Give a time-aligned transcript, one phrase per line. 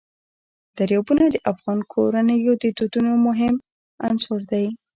[0.77, 3.53] دریابونه د افغان کورنیو د دودونو مهم
[4.07, 4.65] عنصر دی.